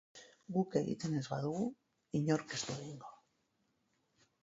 Guk 0.55 0.77
egiten 0.81 1.19
ez 1.19 1.21
badugu, 1.35 1.69
inork 2.23 2.59
ez 2.59 2.63
du 2.67 2.77
egingo. 2.81 3.15